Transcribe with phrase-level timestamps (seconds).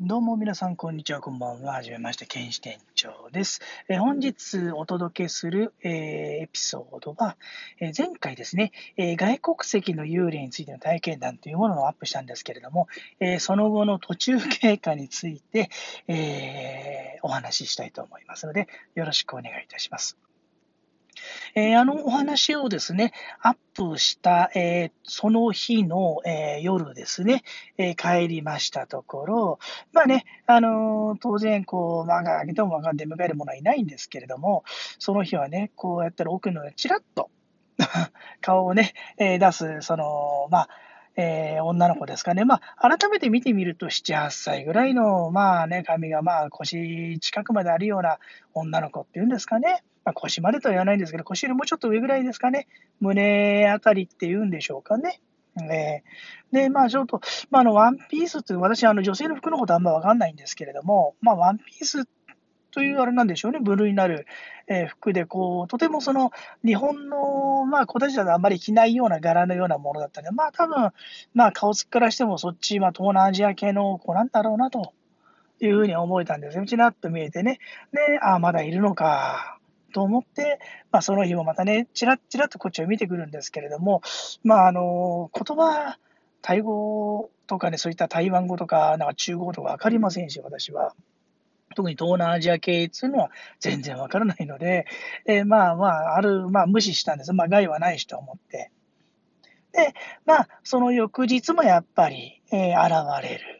[0.00, 1.72] どうも皆さん、こんにちは、こんばんは。
[1.72, 3.60] はじめまして、剣士店長です。
[3.88, 5.90] え、本日お届けする、えー、
[6.44, 7.36] エピソードは、
[7.80, 12.86] え、前回ですね、え外国籍の幽霊についての体験談というものをアップしたんですけれども、
[13.18, 15.68] えその後の途中経過について、
[16.06, 20.27] えお話ししたいと思いますので、よろしくお願いいたします。
[21.54, 27.42] えー、あのお話をですね、アップした、えー、その日の、えー、夜ですね、
[27.76, 29.58] え帰りましたところ、
[29.92, 34.64] まあね、あの当然、こう、まあ、あげても出迎える者はいないんですけれども、
[34.98, 37.30] その日はね、こうやったら奥のちらっと
[38.40, 40.68] 顔をね、え出す、その、まあ、
[41.20, 42.44] えー、女の子ですかね。
[42.44, 48.18] まあ、改めて見てみると、7、8歳ぐらいの、まあね、髪がまあ腰近くまであるような
[48.54, 49.82] 女の子っていうんですかね。
[50.04, 52.68] まあ、腰までとは言わないんですけど、腰よりもちょっと上ぐらいですかね。
[53.00, 55.20] 胸あたりっていうんでしょうかね。
[55.60, 62.04] えー、で、まあちょっと、まあ、あの、ワンピースって、私、あの、女性の服のことあんまわかんないんですけれども、まあ、ワンピースっ
[62.78, 64.24] というあれなんでしょうね、部類になる、
[64.68, 66.30] えー、服で、こう、とてもその、
[66.64, 70.92] 日本の、まあ、子たちだとあんまり着ないような柄のようなものだったので、まあ、多分、
[71.34, 74.92] まあ、顔つきからしても、そっち、まあ、東南アジア系の子なんだろうな、と
[75.58, 76.64] いうふうに思えたんですよ。
[76.66, 77.58] ちらっと見えてね。
[77.92, 79.58] で、ああ、まだいるのか。
[79.92, 80.60] と思って、
[80.92, 84.02] まあ、その日もまたね、ちらっちらっとこっちを見てくるんですけれども、
[84.44, 85.98] まあ、あの、言葉、
[86.42, 90.94] タイ語とかね、そういった台湾語とか、なんか中国語とかわかりませんし、私は。
[91.74, 93.30] 特に東南アジア系っていうのは
[93.60, 94.86] 全然わからないので、
[95.26, 97.32] えー、まあまあ、ある、まあ無視したんです。
[97.32, 98.70] まあ害はないしと思って。
[99.72, 103.58] で、まあ、その翌日もやっぱり、えー、現れる。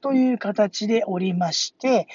[0.00, 2.06] という形でおりまして、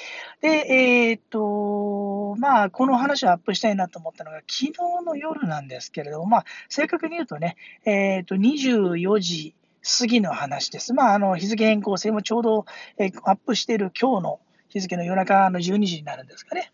[0.41, 4.73] で、えっ、と、まあ、この話をアップしたいなと思ったのが、昨日
[5.05, 9.55] の夜なんですけれども、まあ、正確に言うとね、えっ、と、24時
[9.99, 10.93] 過ぎの話です。
[10.93, 12.65] まあ、あの、日付変更性もちょうど、
[12.97, 14.39] えー、アップしている今日の
[14.73, 16.71] 日付の夜中の12時になるんですかね。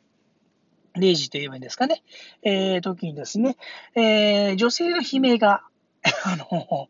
[0.96, 2.02] 0時と言えばいいんですかね。
[2.44, 3.58] えー、時にですね、
[3.94, 5.64] えー、女性の悲鳴が
[6.26, 6.90] あの、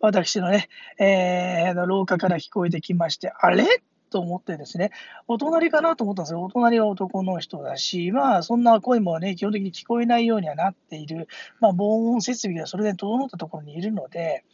[0.00, 0.68] 私のね、
[0.98, 3.64] えー、廊下から聞こえてきまして、あれ？
[4.10, 4.90] と思ってですね、
[5.26, 6.42] お隣かなと思ったんですよ。
[6.42, 11.28] お隣は男の人だし、まあ、そんな声もね、基本的に聞こえないようにはなっている、
[11.60, 14.44] まあ、防音設備がそれで整ったところにいるので、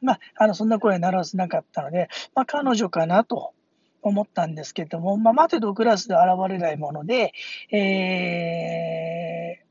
[0.00, 3.52] まあ、あの、そんな声は鳴らせなかったので、まあ、彼女かなと
[4.02, 7.32] 思ったんですけども、まあ、待てどクラスで現れないもので、
[7.70, 9.66] えー、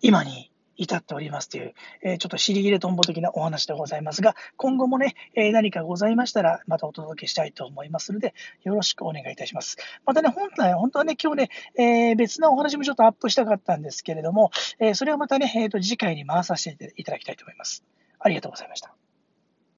[0.00, 9.76] 今に至っておりますという、えー、ちょっと尻切れとんぼ的なお話でございますが、今後もね、えー、何かございましたら、またお届けしたいと思いますので、よろしくお願いいたします。
[10.04, 11.48] またね、本来、本当はね、今日ね、
[11.78, 17.84] えー、別なお話もちょっとアップしたかったんですけれども、えそれをまたね、えーと、次回に回させていただきたいと思います。
[18.18, 19.01] ありがとうございました。